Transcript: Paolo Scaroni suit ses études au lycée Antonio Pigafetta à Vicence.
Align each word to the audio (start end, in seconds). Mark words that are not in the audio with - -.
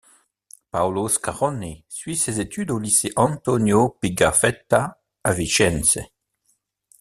Paolo 0.71 1.07
Scaroni 1.09 1.85
suit 1.87 2.15
ses 2.15 2.39
études 2.39 2.71
au 2.71 2.79
lycée 2.79 3.13
Antonio 3.17 3.99
Pigafetta 4.01 4.99
à 5.23 5.31
Vicence. 5.31 5.99